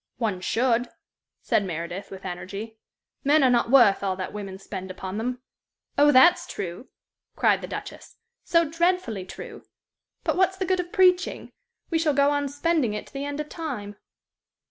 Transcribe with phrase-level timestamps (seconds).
[0.17, 0.87] "One should,"
[1.43, 2.79] said Meredith, with energy.
[3.23, 5.43] "Men are not worth all that women spend upon them."
[5.95, 6.87] "Oh, that's true!"
[7.35, 9.61] cried the Duchess "so dreadfully true!
[10.23, 11.51] But what's the good of preaching?
[11.91, 13.95] We shall go on spending it to the end of time."